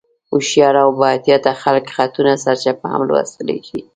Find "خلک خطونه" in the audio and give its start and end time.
1.63-2.31